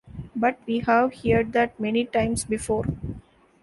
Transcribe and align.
But 0.35 0.57
we 0.65 0.79
have 0.79 1.13
heard 1.23 1.53
that 1.53 1.79
many 1.79 2.05
times 2.05 2.43
before. 2.43 2.85